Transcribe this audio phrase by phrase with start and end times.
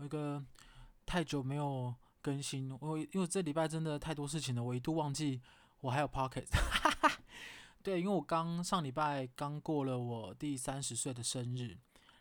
[0.00, 0.42] 我一个
[1.04, 5.42] 太久没有更新，我因为这礼拜真的太多事情了，我一度忘记
[5.82, 6.46] 我还有 pocket。
[7.82, 11.76] 对，因为我刚上礼拜刚过了我第三十岁的生日，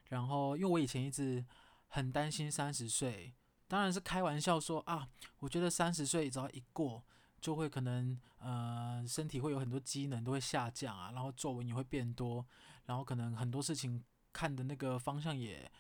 [0.10, 1.46] 然后因为我以前一直
[1.88, 3.34] 很担心三十岁，
[3.70, 5.08] 当然是开玩笑说啊，
[5.40, 7.02] 我觉得三十岁只要一过，
[7.40, 12.46] 就会可能呃身体会有很多机能都会下降啊，然后皱纹也会变多，
[12.88, 14.04] 然后可能很多事情
[14.34, 15.72] 看的那个方向也。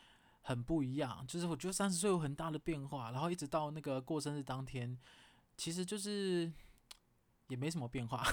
[0.41, 4.97] 很不一样，就是我觉得三十岁有很大的变化，然后一直到那个过生日当天，
[5.57, 6.51] 其实就是
[7.47, 8.25] 也没什么变化，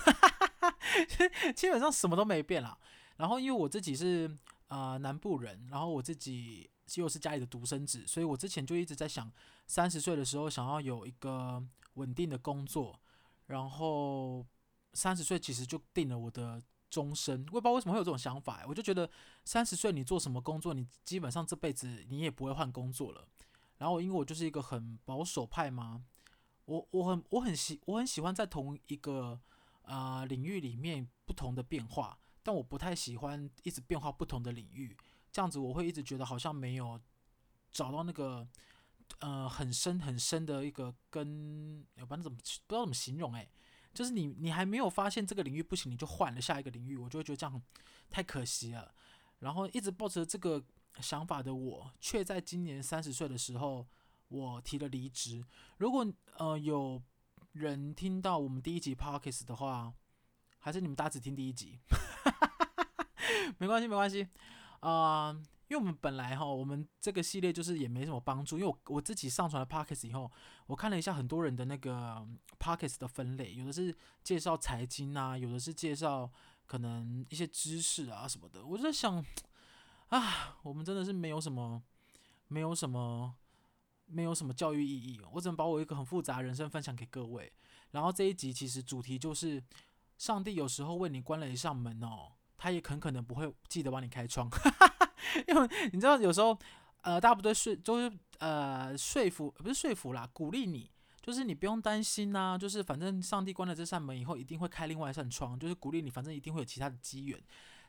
[1.54, 2.78] 基本上什么都没变啦。
[3.16, 4.30] 然后因为我自己是
[4.68, 9.30] 呃南部人，然后我自己又是家里的独生子，所以我之前就一直在想，
[9.66, 11.62] 三十岁的时候想要有一个
[11.94, 12.98] 稳定的工作，
[13.46, 14.46] 然后
[14.94, 16.62] 三十岁其实就定了我的。
[16.88, 19.08] 终身，我也不知道为什么会有这种想法，我就觉得
[19.44, 23.26] 三十岁你做什么工作，你基本上这辈子你也不会换工作了。
[23.78, 26.02] 然后因为我就是一个很保守派嘛，
[26.64, 29.38] 我我很我很喜我很喜欢在同一个
[29.82, 34.96] 啊、呃、领域里面不同的变化，但我不太喜欢一直变化不同的领域，
[35.30, 36.98] 这样子我会一直觉得好像没有
[37.70, 38.48] 找到那个
[39.18, 43.46] 呃很深很深的一个根，我不知道怎么不知道怎么形容哎。
[43.96, 47.62] 就是你，你还没有发现这个领域不行，你就换了下一个领域，我就会觉得这样
[48.10, 48.94] 太可惜了。
[49.38, 50.62] 然后一直抱着这个
[51.00, 53.86] 想法的我，却在今年三十岁的时候，
[54.28, 55.42] 我提了离职。
[55.78, 57.02] 如果呃有
[57.52, 59.94] 人听到我们第一集 Podcast 的话，
[60.58, 61.78] 还是你们大家只听第一集，
[63.56, 64.28] 没关系，没关系，
[64.80, 65.34] 啊、
[65.68, 68.56] 因为我们本来哈，我们这个系列就是也没什么帮助。
[68.56, 70.30] 因为我我自己上传了 Podcast 以后，
[70.66, 72.24] 我看了一下很多人的那个
[72.58, 76.30] Podcast 的分类，有的是介绍财经啊，有的是介绍
[76.66, 78.64] 可能一些知识啊什么的。
[78.64, 79.24] 我就在想，
[80.10, 81.82] 啊，我们真的是没有什么，
[82.46, 83.34] 没有什么，
[84.06, 85.20] 没有什么教育意义。
[85.32, 87.52] 我只能把我一个很复杂的人生分享给各位。
[87.90, 89.60] 然后这一集其实主题就是，
[90.16, 94.48] 上帝有时候为你关了一扇门哦，他也很可能不会记得帮你开窗。
[95.48, 96.56] 因为你知道，有时候，
[97.02, 100.90] 呃，大家不对说，就是呃，说服不是说服啦，鼓励你，
[101.22, 107.42] 就是你不用担心呐、就是反正上帝关了这扇门以后，一定会开另外一扇窗，就是鼓励你，反正一定会有其他的机缘。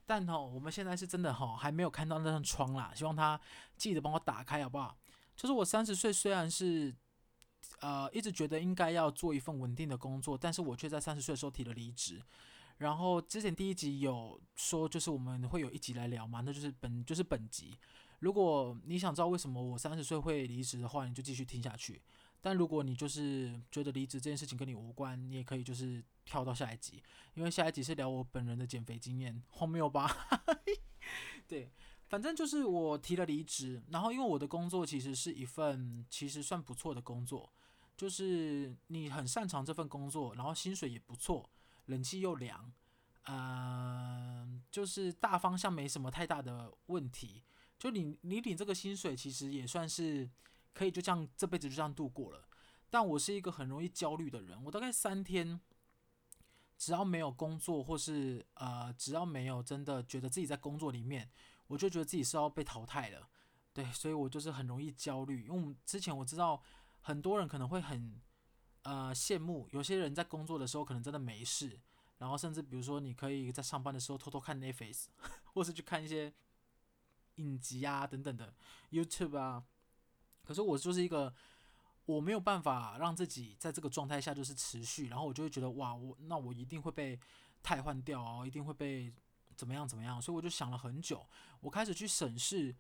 [0.06, 3.40] 但哈，我们现在是真的哈，还没有看到那扇窗啦，希望他
[3.76, 4.98] 记得帮我打开，好不好？
[5.36, 6.96] 就是我三十岁，虽然是
[7.82, 12.22] 呃一直觉得应该要做一份稳定的工作，但是我却在三十岁的时候提了离职。
[12.78, 17.78] 然后之前第一集有说，就是我们会有一集来聊嘛，那就是本就是本集。
[18.20, 22.02] 如果你想知道为什么我三十岁会离职的话，你就继续听下去。
[22.40, 27.02] 但如果你就是觉得离职这件事情跟你无关，你也可以就是跳到下一集，
[27.34, 30.28] 因为下一集是聊我本人的减肥经验，荒谬吧？
[31.48, 31.72] 对，
[32.08, 37.52] 反正就是我提了离职，然后因为我的工作其实是一份其实算不错的工作，
[37.98, 41.50] 就是你很擅长这份工作，然后薪水也不错。
[41.88, 42.72] 冷气又凉，
[43.24, 47.44] 嗯、呃，就是大方向没什么太大的问题。
[47.80, 50.30] 就你你领这个薪水，其实也算是
[50.74, 52.48] 可以就这样这辈子就这样度过了。
[52.90, 55.60] 但我是一个很容易焦虑的人，我大概三天
[56.78, 61.30] 只要没有工作，或是呃只要没有真的觉得自己在工作里面，
[61.68, 63.30] 我就觉得自己是要被淘汰了。
[63.74, 65.44] 对，所以我就是很容易焦虑。
[65.44, 66.62] 因为我们之前我知道
[67.02, 68.22] 很多人可能会很。
[68.88, 71.78] 呃，羡慕有些人在工作的时候可能真的没事，
[72.20, 75.08] 然后甚至比如说你可以在上班的时候偷偷看 Netflix，
[75.54, 76.34] 或是去看一些
[77.36, 78.54] 影集啊等等的
[78.92, 79.62] YouTube 啊。
[80.46, 81.36] 可是我就是一个
[82.06, 87.20] 我没有办法让自己在这个状态下就是持续，然后我就会觉得哇，我那我一定会被
[87.62, 89.14] 汰换掉哦，一定会被
[89.58, 91.28] 怎么样怎么样，所以我就想了很久，
[91.60, 92.74] 我开始去审视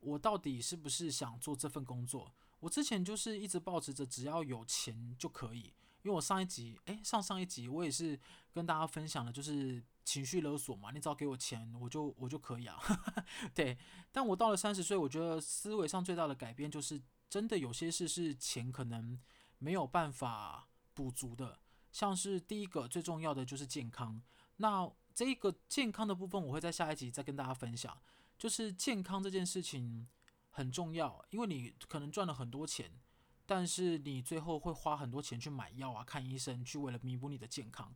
[0.00, 2.32] 我到底是不是想做这份工作。
[2.62, 5.64] 我之前就是一直保持着只要有钱就可以，
[6.02, 8.16] 因为我上一集，诶，上上一集我也是
[8.52, 12.78] 跟大家分享的，就是情绪勒索嘛，你只要给我钱，我就我就可以啊，
[13.52, 13.76] 对。
[14.12, 19.18] 但我到了三十岁，我觉得思维上最大的改变就是，真的有些事是钱可能
[19.58, 21.58] 没有办法补足的，
[21.90, 24.22] 像是第一个最重要的就是健康。
[24.58, 28.00] 那这个健康的部分，我会在下一集再跟大家分享，
[28.38, 30.06] 就是健康这件事情。
[30.52, 32.90] 很重要，因为你可能赚了很多钱，
[33.44, 37.92] 但是你最后会花很多钱去买药啊、看医生，去为了弥补你的健康。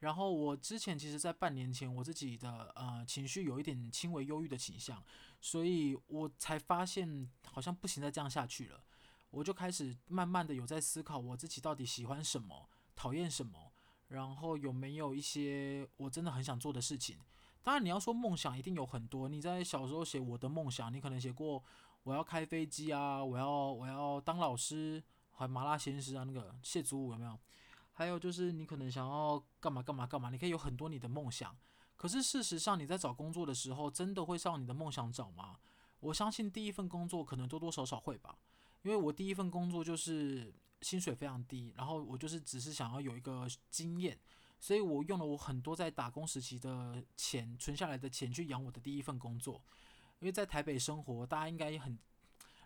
[0.00, 5.02] 然后我之前其实，在半年前，我自己的呃情绪有一点轻微忧郁的倾向，
[5.40, 8.82] 所以我才发现好像不行再这样下去了。
[9.30, 13.70] 我就开始慢慢的有在思考我自己到底喜欢什么、讨厌什么，
[14.08, 17.18] 然后有没有一些我真的很想做的事情。
[17.62, 19.28] 当然，你要说梦想一定有很多。
[19.28, 21.62] 你在小时候写我的梦想，你可能写过。
[22.02, 25.02] 我要开飞机啊，我要我要当老师，
[25.32, 27.38] 还麻辣鲜师啊，那个谢祖武有没有？
[27.92, 31.54] 还有就是你可能想要干嘛干嘛干嘛，你可以有很多你的梦想。
[31.96, 35.58] 可是事实上你在找工作的时候，真的会向你的梦想找吗？
[36.00, 38.38] 我相信第一份工作可能多多少少会吧，
[38.82, 40.50] 因为我第一份工作就是
[40.80, 44.18] 薪水非常低，然后我就是只是想要有一个经验。
[44.58, 49.62] 所以我用了我很多在打工时期的钱存下来的钱去养我的第一份工作，
[50.20, 51.98] 因为在台北生活，大家应该也很，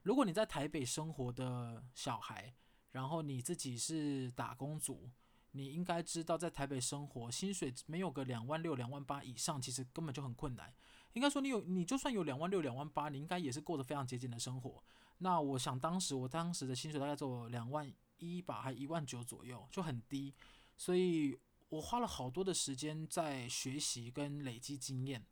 [0.03, 2.55] 如果你在台北生活的小孩，
[2.93, 5.11] 然后你自己是打工族，
[5.53, 10.73] 你应该知道在台北生活薪水没有个两万六、两万八以上，其实根本就很困难。
[11.15, 14.85] 应该说你有，你就算有两万六、两万八，你应该也是过得非常节俭的生活。
[15.19, 20.35] 那我想当时我当时的薪水大概只有两万一吧，还一万九左右，就很低，
[20.77, 21.39] 所以。
[21.71, 25.27] 我花了好多的时间在学习跟累积经验，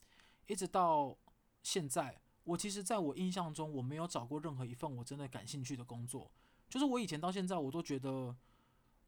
[0.49, 1.17] 一直到
[1.63, 6.31] 现在，我其实在我印象中，我没有找过任何一份我真的感兴趣的工作。
[6.69, 8.37] 就是我以前到现在，我都觉得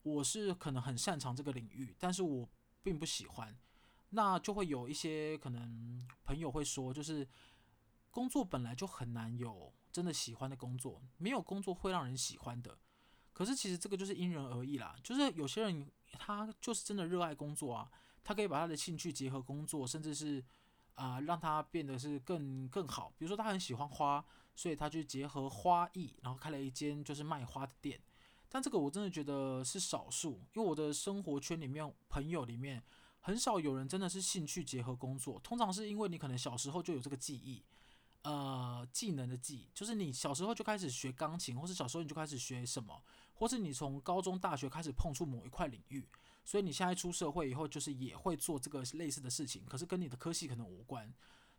[0.02, 2.48] 我是可能很擅长这个领域，但是我
[2.82, 3.56] 并不喜欢。
[4.10, 7.26] 那就会有一些可能朋友会说，就是
[8.10, 12.78] 工作本来就很难有真的喜欢的工作，没有工作会让人喜欢的。
[13.32, 15.90] 可是其实这个就是因人而异啦，就是有些人。
[16.16, 17.90] 他就是真的热爱工作啊，
[18.22, 20.40] 他可以把他的兴趣结合工作，甚至是
[20.94, 23.12] 啊、让他变得是更更好。
[23.18, 24.24] 比如说他很喜欢花，
[24.54, 28.00] 所以他就结合花艺，然后开了一间就是卖花的店。
[28.48, 32.82] 但这个我真的觉得是少数，因为我的生活圈里面朋友里面
[33.20, 35.40] 很少有人真的是兴趣结合工作。
[35.40, 37.64] 通常是因为你可能小时候就有这个技艺，
[38.22, 43.02] 呃，技能的技，就是你小时候就开始学钢琴，或是小时候你就开始学什么。
[43.36, 46.06] 或是你从高中、大学开始碰触某一块领域，
[46.44, 51.12] 所以你现在出社会以后，就是也会做这个类似的事情，可是跟你的科系可能无关。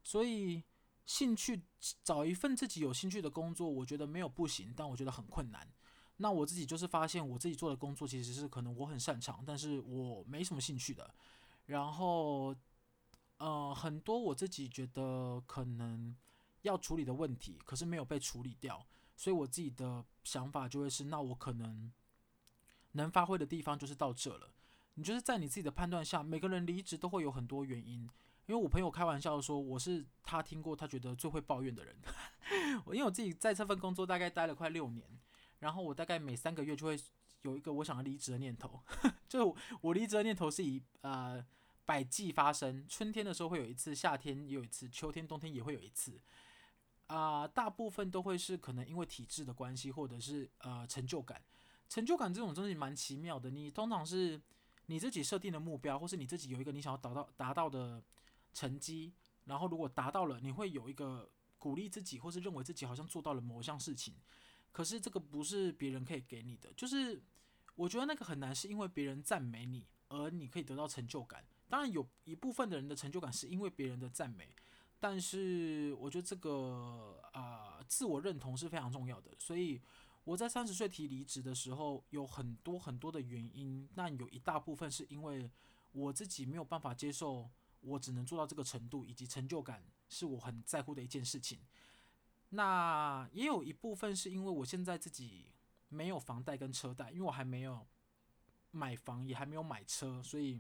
[0.04, 0.64] 所以
[1.06, 1.64] 兴趣
[2.04, 5.68] 找一份自己有兴趣的工作，我觉得没有不行，但我觉得很困难。
[6.18, 11.14] 那我自己就是发现，我自己做的工作其实是可能我很擅长，但是我没什么兴趣的。
[11.66, 12.56] 然后，
[13.38, 16.16] 呃，很多我自己觉得可能
[16.62, 18.86] 要处理的问题，可是没有被处理掉。
[19.18, 21.92] 所以我自己的想法就会是，那我可能
[22.92, 24.52] 能发挥的地方就是到这了。
[24.96, 28.10] 你就是在你自己的判断下，每个人离职都会有很多原因。
[28.48, 31.96] 因为我朋友开玩笑说，我是他听过他觉得最会抱怨的人。
[32.86, 35.08] 我因为我自己在这份工作大概待了快六年，
[35.60, 37.00] 然后我大概每三个月就会
[37.42, 38.82] 有一个我想要离职的念头。
[39.28, 41.44] 就我离职的念头是以呃
[41.86, 46.22] 百季发生，春天的时候会有一次，夏天有一次，秋天、冬天也会有一次。
[47.08, 51.42] 啊、大部分都会是可能因为体制的关系，或者是呃成就感。
[51.88, 53.52] 成就感这种东西蛮奇妙的。
[53.52, 54.42] 你通常是
[54.88, 58.04] 你自己设定的目标，或是你自己有一个你想要达到达到的
[58.54, 59.14] 成绩，
[59.46, 64.16] 然后如果达到了，你会有一个鼓励自己，或是认为自己好像做到了某项事情。
[64.72, 67.22] 可是这个不是别人可以给你的，就是
[67.76, 71.44] 我觉得那个很难，是因为别人赞美你，而你可以得到成就感。
[71.70, 74.54] 当然有一部分的人的成就感是因为别人的赞美。
[74.98, 79.32] 但是我觉得这个啊、自我认同是非常重要的。
[79.38, 79.80] 所以
[80.26, 83.88] 我在三十岁提离职的时候，有很多很多的原因。
[83.96, 85.50] 但有一大部分是因为
[85.94, 87.50] 我自己没有办法接受，
[87.82, 91.60] 我只能做到这个程度，以及成就感是我很在乎的一件事情。
[92.50, 95.46] 那也有一部分是因为我现在自己
[95.90, 97.86] 没有房贷跟车贷，因为我还没有
[98.72, 100.60] 买房，也还没有买车，所以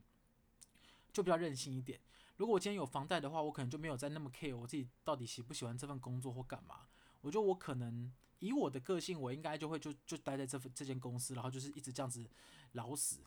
[1.11, 1.99] 就比较任性一点。
[2.37, 6.81] 如果我今天有房贷的话，我可能就没有再那么 care 我自己到底喜不喜欢这份工作或干嘛。
[7.21, 12.29] 我觉得我可能以我的个性，我应该就会就就待在这份这间公司，然后就是一直这样子
[12.73, 13.19] 老死。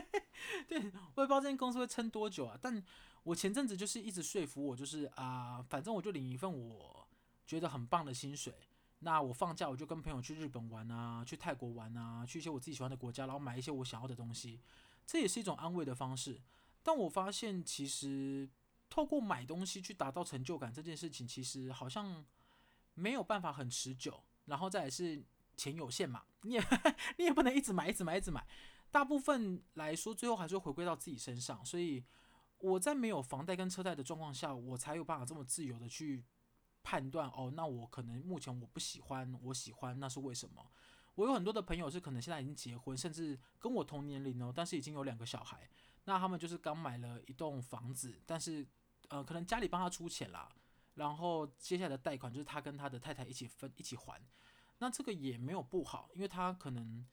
[0.68, 2.58] 对，我也不知道这间公司会撑多久啊。
[2.60, 2.82] 但
[3.22, 7.06] 我前阵子就是一直说服我，就是啊、反正我就领一份我
[7.46, 8.54] 觉得很棒的薪水。
[9.00, 14.60] 那我放假我就跟朋友去日本玩啊，去泰国玩啊，去一些我自己喜欢的国家，然后买一些我想要的东西。
[15.06, 16.40] 这也是一种安慰的方式。
[16.82, 18.48] 但我发现，其实
[18.88, 22.24] 透过买东西去达到成就感这件事情，其实好像
[22.94, 24.22] 没有办法很持久。
[24.50, 25.24] 然后再来是
[25.56, 26.62] 钱有限嘛，你也
[27.16, 28.46] 你也不能一直买，一直买，一直买。
[28.90, 31.64] 大部分来说，最后还是回归到自己身上。
[31.64, 32.04] 所以
[32.58, 36.24] 我在没有房贷跟车贷的状况下，我才有办法这么自由的去
[36.82, 37.50] 判断哦。
[37.54, 40.70] 那我可能目前我不喜欢，我喜欢，那是为什么？
[41.14, 45.68] 我有很多的朋友是可能现在已经结婚，甚至跟我同年龄哦，但是已经有两个小孩。
[46.04, 48.66] 那他们就是刚买了一栋房子，但是，
[49.08, 50.48] 呃，可能家里帮他出钱啦，
[51.00, 54.22] 然后接下来的贷款就是他跟他的太太一起分一起还。
[54.80, 57.06] 那这个也没有不好，因为他可能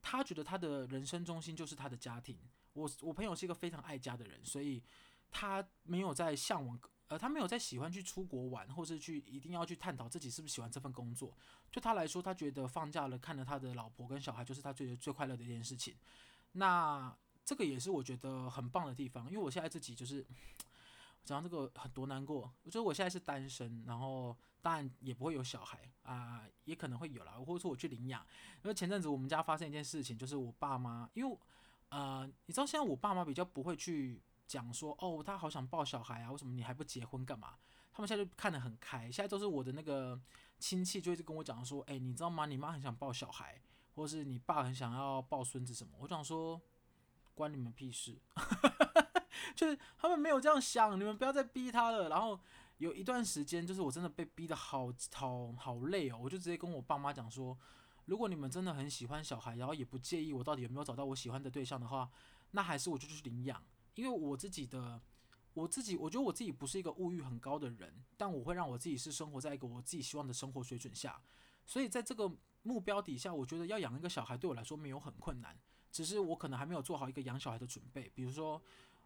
[0.00, 2.38] 他觉得他的人生中心就是他的家庭。
[2.72, 4.82] 我我朋友是一个非常爱家的人，所以
[5.30, 11.36] 他没有在向往，呃，他没有在喜欢去出国玩，或是去一定要去探讨自己是不是喜欢这份工作。
[11.70, 15.94] 对他来说，他觉得放假了，看着他的老婆跟小孩，就是他最最快乐的一件事情。
[16.52, 20.26] 那这个也是我觉得很棒的地方，因为我现在自己就是
[21.24, 22.52] 讲到这个很多难过。
[22.62, 28.24] 我觉得我现在是单身，然后当然也不会有小孩啊、也可能会有啦，或者说我去领养。
[28.62, 31.38] 因为前阵子我们家发生一件事情，就是我爸妈，因为
[31.88, 34.22] 呃，你知道现在我爸妈比较不会去。
[34.46, 37.56] 讲说哦，他好想抱小孩啊，为什么你还不结婚干嘛？
[37.90, 40.20] 他们现在就看得很开，现在都是我的那个
[40.58, 42.44] 亲戚就一直跟我讲说，哎，你知道吗？
[42.44, 43.58] 你妈很想抱小孩，
[43.94, 45.96] 或是你爸很想要抱孙子什么？
[45.98, 46.60] 我想说，
[47.34, 48.20] 关你们屁事，
[49.54, 52.08] 就是他们没有这样想，你们不要再逼他了。
[52.08, 52.38] 然后
[52.78, 57.56] 有一段时间，就是我真的被逼得好好好累哦，我就直接跟我爸妈讲说，
[58.06, 62.10] 如果你们真的很喜欢小孩，然后也不介意我到底有没有找到我喜欢的对象的话，
[62.50, 63.62] 那还是我就去领养。
[63.94, 65.00] 因为我自己的，
[65.52, 71.20] 我自己，我觉得我自己不是一个物欲很高的人，但我会让我自己是生活在一个我自己希望的生活水准下，
[71.64, 72.28] 所以在这个
[72.64, 75.56] 目标底下，我觉得要养一个小孩对我来说没有很困难，
[75.92, 78.60] 只是我可能还没有做好一个养小孩的准备，比如说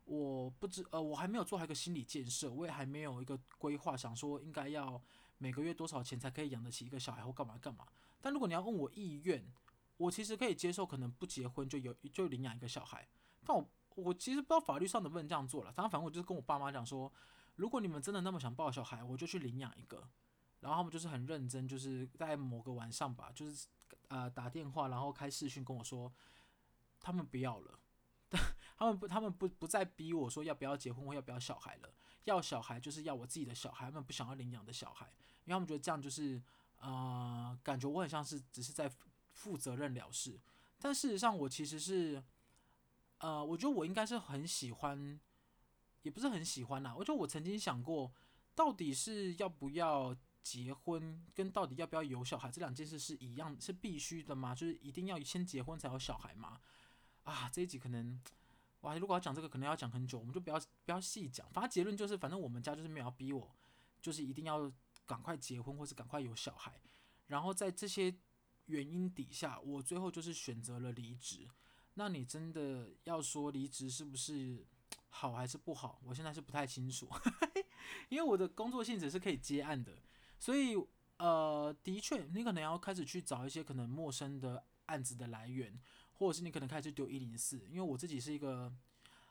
[0.08, 5.00] 我不知呃我还没有做好一个心理建设，我也还没有一个规划，想说应该要
[5.38, 7.86] 每个月多少钱才可以养得起一个小孩或干嘛干嘛。
[8.20, 9.44] 但如果你要问我意愿，
[9.96, 13.08] 我其实可以接受，可能不结婚就有就领养一个小孩，
[13.44, 13.68] 但我。
[13.94, 17.12] 我其实不知道法律上能不能这样做了，当然反正我就是跟我爸妈讲说，
[17.56, 20.08] 如果你们真的那么想抱小孩，我就去领养一个。
[20.60, 23.66] 然后他们就是很认真，就是在某个晚上吧，就是
[24.06, 26.12] 呃打电话，然后开视讯跟我说，
[27.00, 27.76] 他们不要了，
[28.78, 31.92] 他们不，他们不不再逼我说要不要结婚或要不要小孩了，
[32.24, 35.06] 要小孩就是要我自己的小孩，他们不想要领养的小孩，
[35.44, 36.40] 因为他们觉得这样就是
[36.80, 38.90] 呃感觉我很像是只是在
[39.32, 40.40] 负责任了事，
[40.78, 42.22] 但事实上我其实是。
[43.20, 45.18] 呃，我觉得我应该是很喜欢，
[46.02, 46.94] 也不是很喜欢啦。
[46.94, 48.12] 我觉得我曾经想过，
[48.54, 54.54] 到底是要不要结婚，跟到底要不要有小孩这两件事是一样，是必须的吗？
[54.54, 56.60] 就是一定要先结婚才有小孩吗？
[57.24, 58.22] 啊，这一集可能，
[58.82, 61.48] 哇，如果要讲这个，可能要讲很久，我们就不要不要细讲。
[61.50, 63.56] 反正结论就是，反正我们家就是没有要逼我，
[64.00, 64.70] 就是一定要
[65.04, 66.80] 赶快结婚或是赶快有小孩。
[67.26, 68.14] 然后在这些
[68.66, 71.48] 原因底下，我最后就是选择了离职。
[71.94, 74.64] 那你真的要说离职是不是
[75.08, 76.00] 好还是不好？
[76.04, 77.08] 我现在是不太清楚，
[78.08, 80.00] 因为我的工作性质是可以接案的，
[80.38, 80.76] 所以
[81.16, 85.76] 呃，的确你可能要开始去找一些可能陌生的案子的来源，
[86.18, 88.72] 或者是你可能开始丢一零四，因为我自己是一个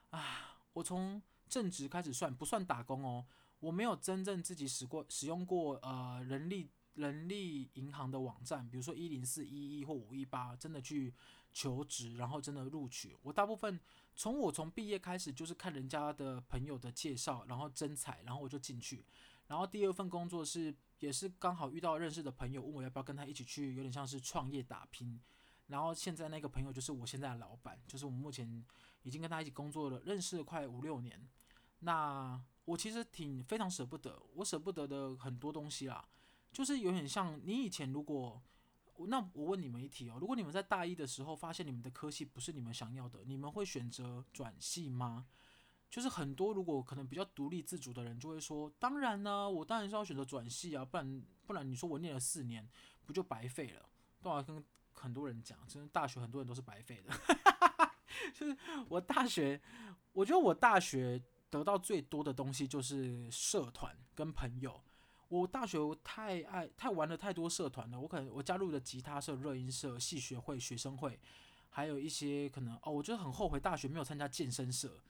[0.10, 3.26] 啊，我从正职开始算不算打工哦，
[3.60, 11.14] 我没有真正自己使过使用过呃人力人力银行的网站，比如说一零四一一或五一八，真的去。
[11.54, 13.16] 求职，然后真的录取。
[13.24, 13.80] 我大部分
[14.16, 19.04] 从我从毕业开始就是看人家的朋友的介绍，然后征才，然后我就进去。
[19.48, 25.20] 然后第二份工作是也是刚好遇到认识的朋友，问我要不要跟他一起去，有点像是创业打拼。
[25.68, 28.66] 然后现在那个朋友就是我现在的老板，就是我们目前
[29.04, 31.28] 已经跟他一起工作了，认识了快五六年。
[31.80, 36.08] 那我其实挺非常舍不得，我舍不得的很多东西啦，
[36.52, 38.42] 就是有点像你以前如果。
[39.10, 45.28] 那我问你们一题哦，如果你们在大一的时候发现你们的科系不是你们想要的，你们会选择转系吗？
[45.88, 52.68] 就是很多如果可能比较独立自主的人就会说，当然呢，我当然是要选择转系啊，不然不然你说我念了四年
[53.06, 53.88] 不就白费了？
[54.20, 54.66] 都要跟
[55.00, 57.14] 很多人讲，真的大学很多人都是白费的。
[58.34, 58.58] 就是
[58.90, 59.62] 我大学，
[60.14, 64.82] 我觉得我大学得到最多的东西就是社团跟朋友。
[65.30, 71.20] 我大学太爱太玩了太多社团了，我可能我加入了吉他社、热音社、戏学会、学生会，
[71.70, 75.02] 还有一些可能哦，我觉得很后悔大学没有参加健身社。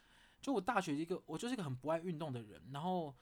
[0.41, 3.15] 就我大学一个，我就是一个很不爱运动的人，然后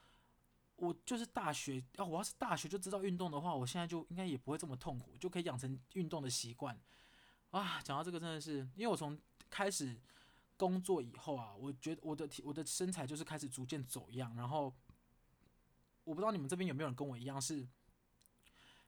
[0.76, 6.78] 我就是大学，啊、我要是大学就知道运动的话，我现在就应该也不会这么痛苦，就可以养成运动的习惯。
[7.50, 9.18] 啊，讲到这个真的是，因为我从
[9.50, 10.00] 开始
[10.56, 14.74] 工作以后啊，我觉得我的体我的身材就是开始逐渐走样，然后。
[16.06, 17.66] 我不知道你们这边有没有人跟我一样，是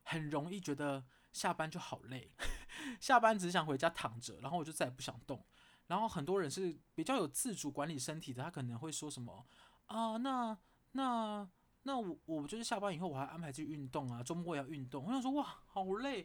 [0.03, 1.03] 很容易觉得
[1.33, 2.31] 下班就好累，
[3.01, 5.45] 下班只想回家躺着，然后我就再也不想动。
[5.87, 9.45] 然后很多人是比较有自主管理身体的，他可能会说什么
[9.87, 10.57] 啊，那
[10.93, 11.45] 那
[11.89, 15.03] 那我我就是下班以后我还安排去运动啊，周末也要运动。
[15.03, 16.19] 我想说哇，好累，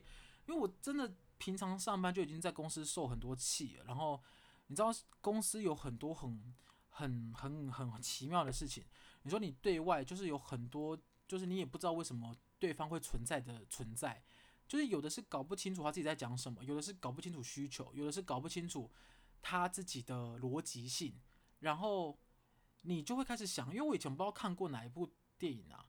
[0.47, 3.85] 因为我真的平常上班就已经在公司受很多气了。
[3.87, 4.23] 然后
[4.67, 6.55] 你知道公司有很多很
[6.91, 8.85] 很很很很奇妙的事情。
[9.23, 14.23] 你说你对外就是有很多，就是你也不知道为什么对方会存在的存在，
[14.69, 18.91] 就是有的是搞不清楚他自己在讲什么，有的是搞不清楚需求，有的是搞不清楚
[19.41, 21.19] 他自己的逻辑性，
[21.61, 22.19] 然后
[22.83, 25.11] 你就会开始想，因为我以前不知道看过哪一部
[25.45, 25.85] 电影啊，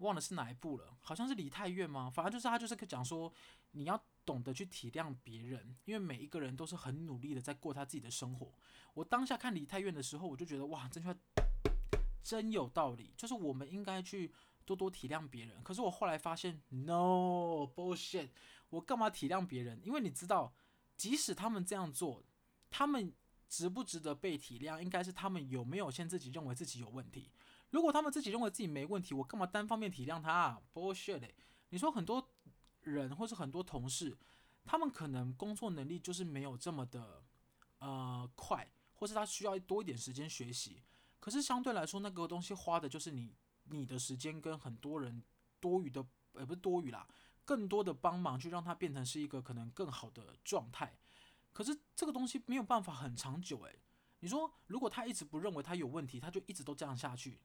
[0.00, 2.10] 忘了是哪一部了，好像是梨泰院吗？
[2.10, 3.32] 反正就是他就是讲说，
[3.70, 8.52] 你要懂得去体谅别人，因为每一个人都是很努力的在过他自己的生活。
[8.92, 11.16] 我当下看梨泰院的时候，我就觉得哇，这句话
[12.22, 14.30] 真有道理，就是我们应该去
[14.66, 15.62] 多多体谅别人。
[15.62, 18.28] 可是我后来发现，no bullshit，
[18.68, 19.80] 我干嘛体谅别人？
[19.82, 20.52] 因为你知道，
[20.98, 22.22] 即使他们这样做，
[22.68, 23.14] 他们。
[23.48, 27.30] 值不值得被体谅，应该是他们有没有先自己认为自己有问题。
[27.70, 31.34] 如果他们自己认为自己没问题，我干嘛单方面体谅他啊？Bullshit 欸！
[31.70, 32.30] 你说很多
[32.82, 34.16] 人或是很多同事，
[34.64, 37.24] 他们可能工作能力就是没有这么的
[37.78, 40.82] 呃快，或是他需要多一点时间学习。
[41.18, 45.22] 可是相对来说，那个东西花的就是你你的时间跟很多人
[45.58, 47.06] 多余的，呃，不是多余啦，
[47.44, 50.96] 更多的帮忙去让他变成是一个可能更好的状态。
[51.52, 53.80] 可是这个东西没有办法很长久诶，
[54.20, 57.38] 你说如果他一直不认为他有问题，他就一直都这样下去，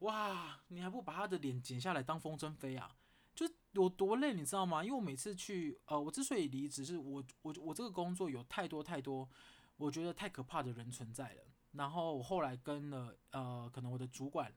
[0.00, 2.96] 哇，你还不把他的脸剪下来当风筝飞啊？
[3.34, 4.82] 就有多累，你知道吗？
[4.82, 9.28] 因为我每次去，呃，我之所以离职，是我我我这个工作有太多太多，
[9.76, 11.42] 我觉得太可怕的人存在了。
[11.72, 14.52] 然后我后来跟了呃，可能我的主管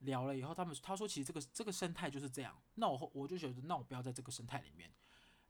[0.00, 2.56] 聊了以后，他们他说其实这个这个生态就是这样。
[2.74, 4.92] 那我我就觉得，那我不要在这个生态里面，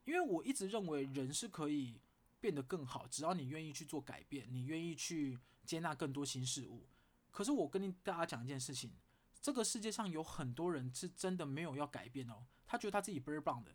[0.05, 2.01] 因为我一直认为人是可以。
[2.45, 6.87] 变得更好，只要你愿意去做改变，你愿意去接纳更多新事物。
[7.31, 8.93] 可是我跟你大家讲一件事情，
[9.41, 13.73] 这个世界上有很多人是真的没有要改变哦，他觉得他自己倍儿棒的。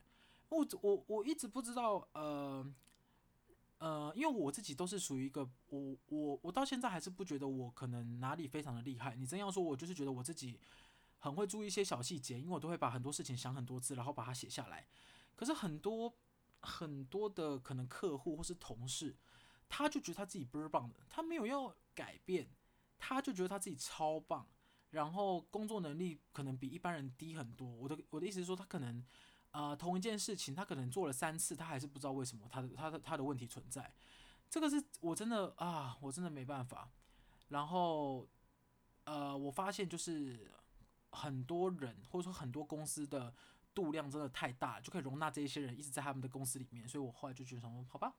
[0.50, 2.64] 我我我一直不知道，呃
[3.80, 9.16] 呃，因为我自己都是属于一个，我我我到现在还是不觉得我可能哪里非常的厉害。
[9.16, 10.60] 你真要说，我就是觉得我自己
[11.18, 14.86] 很会注意一些小细节，因为我都会把很多事情想很多次，然后把它写下来。
[15.36, 16.14] 可是很多。
[16.62, 19.16] 很多的可能客户或是同事，
[19.68, 22.50] 他就觉得他自己倍儿棒的，他没有要改变，
[22.98, 24.48] 他就觉得他自己超棒，
[24.90, 27.68] 然后工作能力可能比一般人低很多。
[27.68, 29.06] 我的我的意思是说，他可能
[29.52, 33.94] 呃同一件事情，他可能做了三次，他还是不知道为什么他的他的他的问题存在。
[34.50, 36.92] 这个是我真的啊，我真的没办法。
[37.50, 38.28] 然后
[39.06, 40.52] 呃，我发现就是
[41.12, 43.34] 很多人或者说很多公司的。
[43.80, 48.14] 度量真的太大，就可以容纳这一些人一直在他们的公司里面，所以我后来就觉得说，好吧，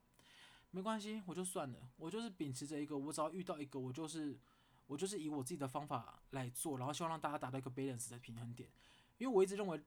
[0.70, 4.38] 没关系，我就算了，我就是秉持着一个，我只要遇到一个，我就是
[4.86, 8.70] 我就是以我自己的方法来做，然后希望让大家达到一个 balance 的平衡点，
[9.18, 9.78] 因为我一直认为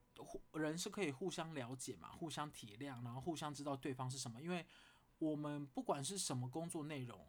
[0.54, 4.64] 人是可以互相了解嘛，互相体谅，然后互相知道对方是什么，因为
[5.18, 7.26] 我们不管是什么工作内容，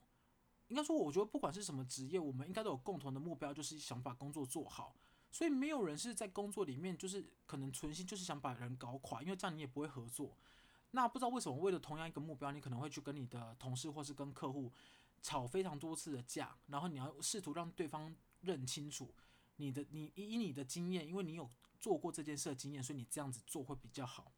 [0.69, 4.95] 应该说我觉得不管是什么职业，我们应该都有共同的目标，就是想把工作做好。
[5.35, 10.39] 所以没有人是在工作里面，就是可能存心就是想把人搞垮，因为这样你也不会合作。
[10.93, 14.73] 那不知道为什么，为了同样一个目标，你可能会去跟你的同事或是跟客户
[15.23, 19.13] 吵非常多次的架，然后你要试图让对方认清楚
[19.57, 24.31] 你的你以你的经验，因为你有做过这件事的经验，所以你这样子做会比较好。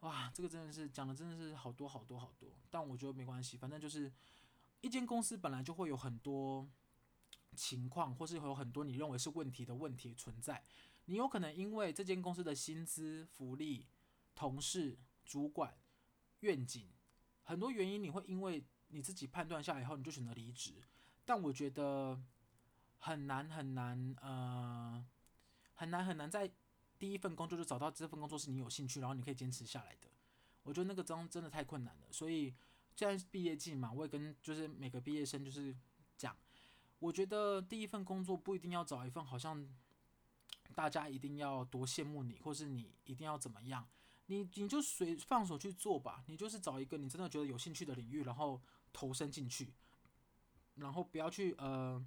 [0.00, 4.10] 哇，这个真的是讲的真的是好多好多好多，但我觉得没关系，反正就是
[4.80, 6.66] 一间公司本来就会有很多。
[7.54, 10.64] 情况，或是有很多你认为是问题的问题存在，
[11.06, 13.86] 你有可能因为这间公司的薪资、福利、
[14.34, 15.76] 同事、主管、
[16.40, 16.88] 愿景，
[17.42, 20.82] 很多原因，你会因为你自己判断下来以后，你就选择离职。
[21.24, 22.20] 但我觉得
[22.98, 25.04] 很难很难，呃，
[25.74, 26.50] 很难很难在
[26.98, 30.08] 第一份工作就找到这份工作是你有兴趣，然后你可以坚持下来的。
[30.62, 32.06] 我觉得那个真真的太困难了。
[32.10, 32.54] 所以
[32.96, 35.76] 现在毕业季嘛，我也跟就是每个毕业生就是。
[37.02, 39.68] 我觉得第一份工作不一定要找一份好像
[40.72, 43.88] 大家一定要多羡慕你，或是你一定要怎么样，
[44.26, 46.22] 你你就随放手去做吧。
[46.28, 48.62] 你就是找一个你真的觉得有兴趣的领域，然后
[48.92, 49.74] 投身进去，
[50.76, 52.00] 然后不要去呃，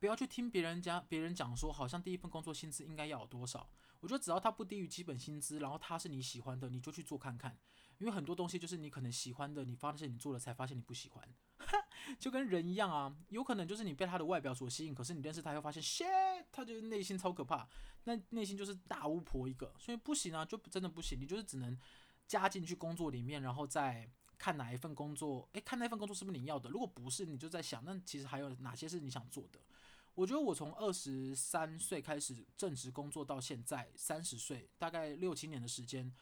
[0.00, 3.70] 不要去听别人家别人讲说，好像第一份工作薪资应该要有多少。
[4.00, 7.56] 我觉得只要它不低于基本薪资，然后它是你喜欢的，你就去做看看。
[7.98, 11.32] 因为很多东西就是你可能喜欢的，你发现你做了才发现你不喜欢。
[12.18, 17.68] 就跟人一样啊，有可能就是你被他的外表所吸引，可是你认识他又发现，shit，他就是内心超可怕，
[18.04, 21.78] 那内心就是大巫婆一个，所以不行啊，就真的不行，你就是只能
[22.26, 29.60] 加进去工作里面，然后再看哪一份工作，诶，看那份工作是不是你要的，如果不是，你就在想，那其实还有哪些是你想做的？
[30.14, 36.12] 我觉得我从二十三岁开始正职工作到现在三十岁，大概六七年的时间，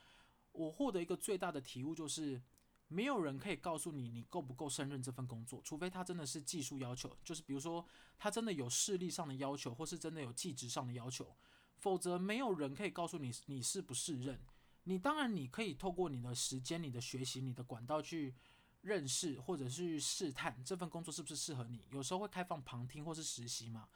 [0.52, 2.40] 我获得一个最大的体悟就是。
[2.92, 7.86] 没有人可以告诉你你够不够胜任这份工作，除非他真的是技术要求，就是比如说
[8.18, 11.36] 他真的有视力上的要求，或是真的有技职上的要求，
[11.78, 14.40] 否则没有人可以告诉你你适不适任。
[14.84, 18.34] 你当然你可以透过你的时间、你的学习、你的管道去
[18.82, 21.84] 认识，或者是试探这份工作是不是适合你。
[21.92, 23.88] 有时候会开放旁听或是实习嘛。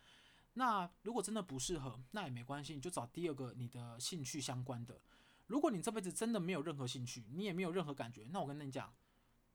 [0.52, 5.00] 那如果真的不适合，那也没关系，你就找第二个你的兴趣相关的。
[5.54, 8.92] 如果你这辈子真的没有任何兴趣，你也没有任何感觉，那我跟你讲，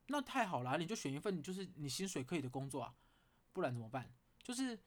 [0.08, 2.96] 那太好了，你就选一份就是你薪水可以的工作啊，
[3.52, 4.10] 不然怎么办？
[4.42, 4.80] 就是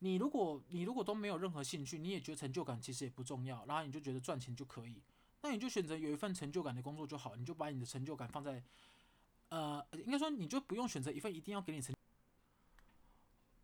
[0.00, 5.02] 你如果你如果都没有任何兴趣，你也觉得成就感其实也不重要，然后你就觉得赚钱就可以，
[5.40, 8.62] 那你就选择有一份成就感的工作就好，你就把你的成就感放在，
[9.48, 11.96] 呃，应该说你就不用选择一份一定要给你成。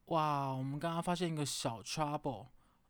[0.06, 2.46] 哇，我们刚刚发现一个小 trouble，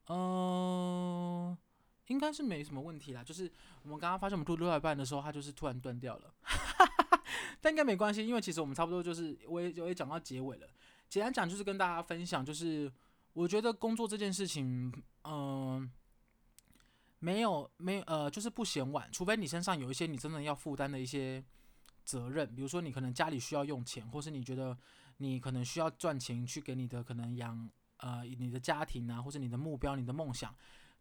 [0.07, 1.59] 嗯、
[2.07, 3.23] 应该是没什么问题啦。
[3.23, 3.51] 就是
[3.83, 6.35] 我们刚刚发现我们录录到一半的时候，它就是突然断掉了，
[7.61, 10.69] 但应该没关系，因为其实我们差不多就是我也我也讲到结尾了。
[11.09, 12.93] 简单讲就是跟大家分享，就是
[13.33, 14.93] 我觉得工作这件事情，
[15.25, 15.91] 嗯、
[17.19, 21.45] 没有没有呃，就是不嫌晚，除非你身上有一些你真的要负担的一些
[22.05, 24.77] 责任，比如说你可能家里需要用钱，或是你觉得。
[25.19, 30.53] 你可能需要赚钱去给你的可能养呃你的家庭啊，或者你的目标、你的梦想，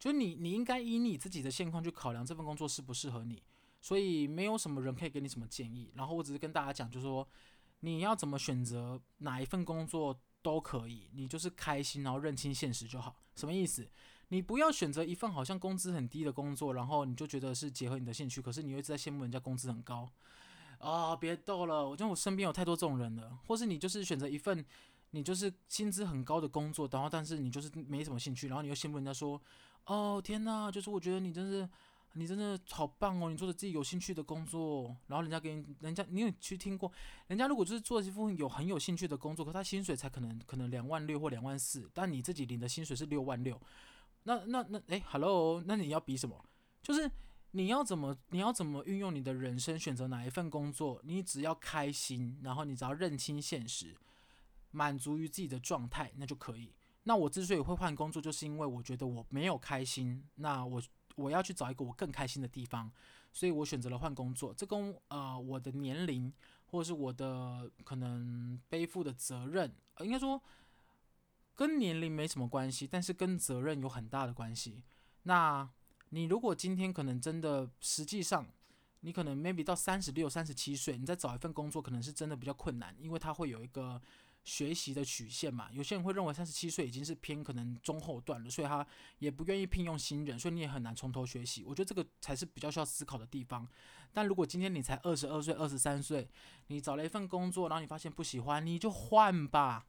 [0.03, 3.41] 就你你应该以你自己的现况去考量这份工作适不适合你。
[3.79, 5.93] 所以没有什么人可以给你什么建议。
[5.95, 7.25] 然后我只是跟大家讲，就是说
[7.79, 13.15] 你要怎么选择哪一份工作都可以，你就是开心，然后认清现实就好。
[13.37, 13.87] 什么意思？
[14.27, 20.11] 你不要选择一份好像工资很低的工作，然后你就觉得是结合你的兴趣，可是你又一直在羡慕人家工资很高。
[20.79, 21.87] 啊、别逗了！
[21.87, 23.39] 我觉得我身边有太多这种人了。
[23.47, 24.65] 或是你就是选择一份，
[25.11, 29.41] 你就是薪资很高的工作，然后但是你就是没什么兴趣，然后你又羡慕人家说，
[29.85, 31.69] 哦天哪，就是我觉得你真是，
[32.13, 36.91] 你真的好棒哦，你做的自己有兴趣的工作，然后人家给你，人家你有去听过，
[37.27, 43.59] 人家如果就是做一份有很有兴趣的工作，可他薪水才可能可能两万六或两万四，但你自己领的薪水是六万六，
[44.23, 46.43] 那那那哎，Hello，那你要比什么？
[46.81, 47.09] 就是。
[47.55, 48.17] 你要怎么？
[48.31, 49.77] 你要怎么运用你的人生？
[49.77, 50.99] 选择哪一份工作？
[51.03, 53.95] 你只要开心，然后你只要认清现实，
[54.71, 56.73] 满足于自己的状态，那就可以。
[57.03, 60.23] 那我之所以会换工作，就是因为我觉得我没有开心。
[60.35, 60.81] 那我
[61.15, 62.91] 我要去找一个我更开心的地方，
[63.31, 64.53] 所以我选择了换工作。
[64.53, 66.31] 这跟呃我的年龄，
[66.65, 70.41] 或者是我的可能背负的责任，应该说
[71.55, 74.83] 跟年龄没什么关系，但是跟责任有很大的关系。
[75.23, 75.69] 那。
[76.09, 78.45] 你如果今天可能真的，实际上，
[78.99, 83.99] 你可能 maybe 到三十六、三十七岁，你再找一份工作，可能是真的比较困难，因为它会有一个
[84.43, 85.69] 学习的曲线嘛。
[85.71, 88.85] 有些人会认为三十七岁已经是偏可能中后段了，所以他
[89.19, 91.63] 也不愿意聘用新人，所以你也很难从头学习。
[91.63, 93.67] 我觉得这个才是比较需要思考的地方。
[94.11, 96.29] 但如果今天你才二十二岁、二十三岁，
[96.67, 99.85] 你找了一份工作，然后你发现不喜欢，你就换吧，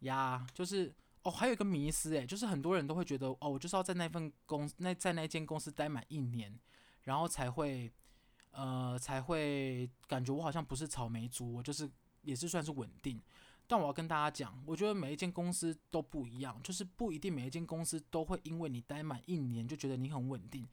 [0.00, 0.94] 呀，就是。
[1.24, 6.56] 哦，还有一个迷思诶，就是很多人都会觉得，哦，我就是要在那份公那在那间公司待满一年，
[7.02, 7.92] 然后才会，
[8.52, 11.90] 呃，才会感觉我好像不是草莓族，我就是
[12.22, 13.20] 也是算是稳定。
[13.68, 20.66] 但我要跟大家讲，我觉得每一间公司都不一样，就是不一定每一间公司都会因为你待满一年就觉得你很稳定。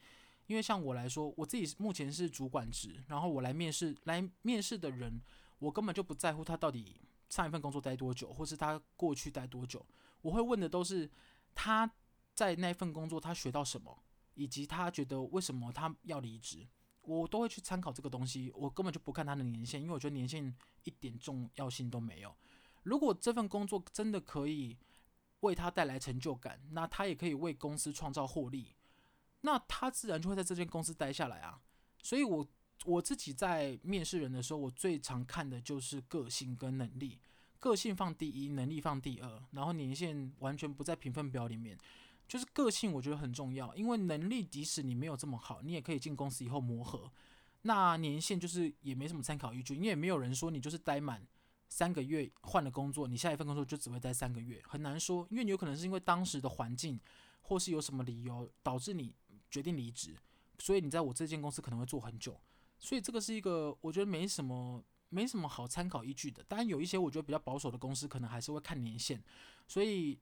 [0.48, 5.22] 因为像我来说，我自己目前是主管职，然后我来面试来面试的人，
[5.60, 9.86] 我根本就不在乎他到底上一份工作待多久，或是他过去待多久。
[10.22, 11.10] 我会问的都是
[11.54, 11.92] 他
[12.34, 14.04] 在那份工作他学到什么，
[14.36, 16.66] 以及他觉得为什么他要离职，
[17.02, 18.52] 我都会去参考这个东西。
[18.56, 22.34] 我根本就不看他的年限，因为我觉得年限一点重要性都没有。
[22.86, 24.78] 如果这份工作真的可以
[25.42, 28.74] 为他带来成就感，那他也可以为公司创造获利，
[29.42, 31.60] 那他自然就会在这间公司待下来啊。
[32.02, 32.48] 所以我，
[32.86, 37.20] 我自己在面试人的时候，我最常看的就是个性跟能力。
[37.60, 41.78] 个性放第一，能力放第二，然后年限完全不在评分表里面。
[42.28, 47.12] 就是个性，我觉得很重要，因为能力即使你没有这么好，你也可以进公司以后磨合。
[47.64, 51.26] 那年限就是也没什么参考依据，因为也没有人说你就是待满
[51.70, 57.00] 三个月换了工作，你下一份工作就只会待三个月，很难说，因为你有可能是因为当时的环境，
[57.42, 59.14] 或是有什么理由导致你
[59.50, 60.16] 决定离职，
[60.60, 62.40] 所以你在我这间公司可能会做很久。
[62.80, 64.84] 所以这个是一个我觉得没什么。
[65.10, 69.22] 没什么好参考依据的，当然有一些我觉得比较保守的公司可能还是会看年限，
[69.66, 70.20] 所以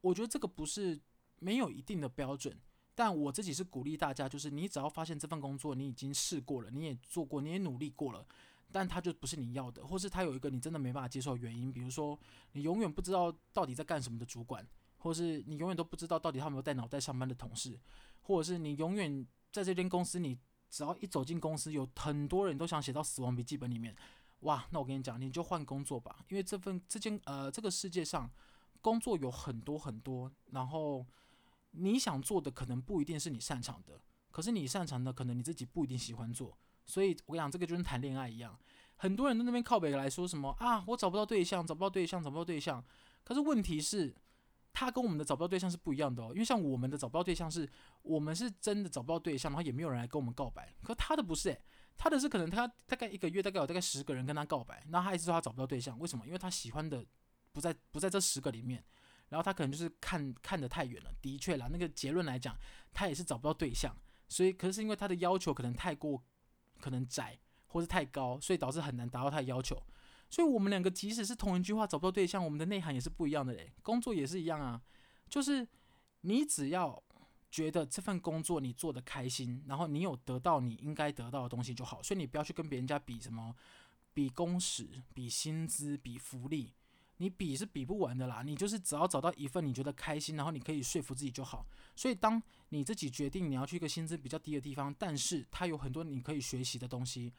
[0.00, 1.00] 我觉得这个不是
[1.40, 2.56] 没有一定的标准，
[2.94, 8.24] 但我自己是鼓励大家，就是你只要发现这份工作你已经试过了，你也做过，你也努力过了，
[8.72, 12.18] 但它就不是你要的，或是它有一个你真的没办法接受的原因，比如说
[12.52, 14.66] 你永远不知道到底在干什么的主管，
[14.98, 17.78] 或是你永远都不知道到底他有没有带脑袋上班的同事，
[18.22, 20.38] 或者是你永远在这间公司你。
[20.74, 23.94] 只要一走进公司，有很多人都想写到死亡笔记本里面，
[24.40, 24.66] 哇！
[24.70, 28.30] 那我跟你讲，你就换工作吧，因为这份这间呃这个世界上
[28.80, 31.04] 工作有很多很多，然后
[31.72, 38.58] 你想做的可能不一定是你擅长的，可是你擅长的可能你自己不一定喜欢做，所以我跟你讲，这个就跟谈恋爱一样，
[38.96, 42.84] 很多人在那边靠北来说什么啊，我找不到对象，找不到对象，找不到对象，
[43.24, 44.14] 可是问题是
[44.72, 47.68] 他跟我们的找不到对象是不一样的哦，因为像我们的找不到对象是，
[48.02, 50.74] 我们是真的找不到对象，然后也没有人来跟我们告白。
[50.82, 51.60] 可他的不是诶，
[51.96, 56.26] 他的是可能他大概一个月大概有大概十个人跟他告白，然后他一直说他找不到对象，为什么？
[56.26, 57.04] 因为他喜欢的
[57.52, 58.82] 不在不在这十个里面，
[59.28, 61.10] 然后他可能就是看看得太远了。
[61.20, 62.56] 的确啦，那个结论来讲，
[62.94, 63.94] 他也是找不到对象，
[64.28, 66.22] 所以可，是因为他的要求可能太过
[66.82, 69.80] 可能窄或是太高，所以导致很难达到他的要求。
[70.28, 73.72] 所以，我们两个即使是同一句话找不到对象，我们的内涵也是不一样的嘞。
[73.82, 74.80] 工作也是一样啊，
[75.28, 75.66] 就是
[76.22, 77.02] 你只要
[77.50, 82.02] 觉得这份工作你做的开心，然后你有得到你应该得到的东西就好。
[82.02, 83.54] 所以你不要去跟别人家比什么，
[84.14, 86.72] 比工时、比薪资、比福利，
[87.22, 88.42] 你比是比不完的啦。
[88.44, 91.64] 你就是只要找到一份你觉得开心，然后你可以说服自己就好。
[91.94, 97.32] 所以，当你自己决定你要去一个薪资比较低的地方，但是它有很多你可以学习的东西。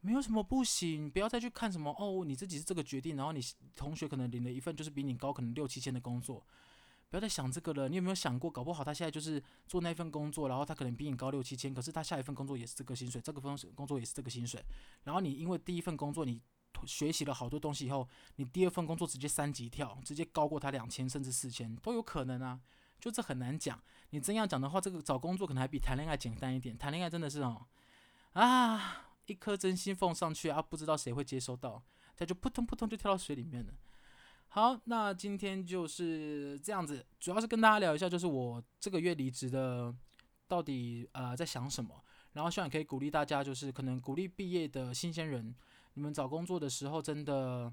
[0.00, 3.40] 没有什么不行，不要再去看什么哦，你自己是这个决定，然后你
[3.74, 6.44] 同学可能领了一份就是比你高可能六七千的工作，
[7.08, 7.88] 不要再想这个了。
[7.88, 14.62] 你有没有想过，搞不好他现在就是做那份工作，然后他可能比你高六七千，可是他下一份工作也是这个薪水，这个份工作也是这个薪水，
[15.04, 16.38] 然后你因为第一份工作你
[16.86, 22.60] 学习了好多东西以后，你第二份工作直接三级跳，直接高过他两千甚至四千都有可能啊，
[23.00, 23.80] 就这很难讲。
[24.10, 27.66] 你真要讲的话，这个找工作可能还比谈恋爱简单一点，谈恋爱真的是哦
[28.32, 29.10] 啊。
[29.26, 31.82] 一颗真心放上去啊，不知道谁会接收到，
[32.14, 33.72] 他就扑通扑通就跳到水里面了。
[34.48, 39.94] 好，那今天就是这样子，主要是跟大家聊一下，就是我这个月离职的
[40.46, 45.54] 到底呃在想什么，然后希望也可以鼓励大家，就是可能鼓励毕业的新鲜人，
[45.94, 47.72] 你们找工作的时候真的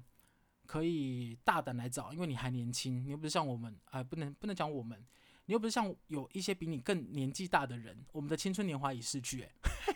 [0.66, 4.98] 可以大胆来找，因为你还年轻，你又不是像我们，哎、呃，不能不能讲我们，
[5.46, 9.50] 你又不是像有一些比你更年纪大的人，我们的青春年华已逝去，哎。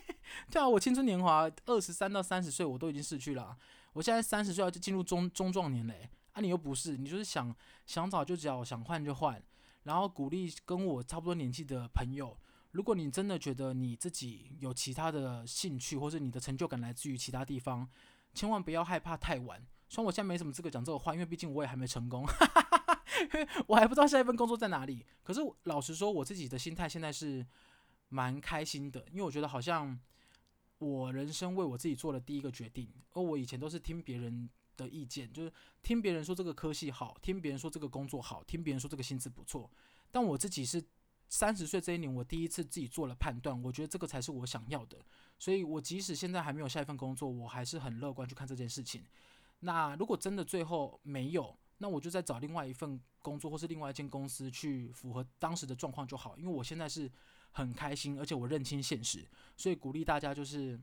[0.50, 3.56] 对啊，我青春年华二十三到三十岁，我都已经逝去了。
[3.92, 7.54] 我现在三十岁要进入中中壮年嘞，啊，你又不是，你就是想
[7.86, 9.42] 想找就找，想换就换。
[9.84, 12.36] 然后鼓励跟我差不多年纪的朋友，
[12.72, 17.88] 如果你真的觉得你自己有其他的兴趣，或者你的成就感来自于其他地方，
[18.36, 19.66] 千万不要害怕太晚。
[19.88, 22.24] 虽然我现在没什么资格讲这个话，因为毕竟我也还没成功，
[23.66, 25.04] 我还不知道下一份工作在哪里。
[25.24, 27.44] 可是老实说，我自己的心态现在是
[28.10, 29.98] 蛮开心的，因为我觉得好像。
[30.78, 34.46] 我人生为我自己做了第一个决定，而我以前都是听别人
[34.76, 35.50] 的意见，就是
[35.82, 39.70] 听别人说这个科系好，听别人说这个工作好，听别人说这个薪资不错。
[40.10, 40.84] 但我自己是
[41.28, 44.98] 三十岁这一年，我第一次自己做了判断，我觉得这个才是我想要的。
[45.38, 49.04] 所以，我即使现在还没有下一份工作，我还是很乐观去看这件事情。
[49.60, 56.36] 那如果真的最后没有，那我就再找另外一份工作，或是另外一间公司去符合当时的状况就好。
[56.38, 57.10] 因为我现在是。
[57.52, 60.78] 很开心，而且我认清现实，所以鼓励大家就是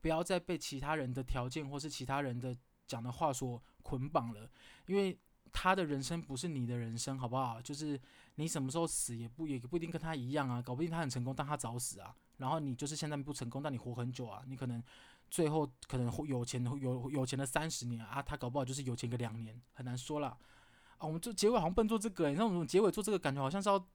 [0.00, 2.56] 不要再被其他人的条件或是其他人的
[2.86, 4.50] 讲的话所捆绑了，
[4.86, 5.18] 因为
[5.52, 7.60] 他的人生不是你的人生，好不好？
[7.60, 8.00] 就是
[8.36, 12.14] 你什么时候死也不也不一定跟他一样啊，搞不定他很成功，但他早死啊。
[12.38, 14.82] 然后你就是现在不成功，但你活很久啊，你可能
[15.30, 20.28] 最后可能有钱有有钱的三十年啊，他搞不好就是有钱个两年，很难说了
[20.98, 21.06] 啊。
[21.06, 23.86] 我们这结尾好像笨做这个，你知道我们结尾做这个感觉好像是要。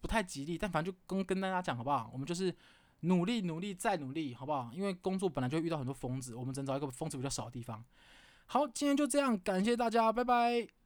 [0.00, 2.10] 不太吉利，但反正就跟跟大家讲好不好？
[2.12, 2.54] 我们就是
[3.00, 4.70] 努力努力再努力，好不好？
[4.74, 7.82] 因为工作本来就遇到很多疯子，我们只能找一个疯子比较少的地方。
[8.44, 10.83] 好，今天就这样，感谢大家，拜拜。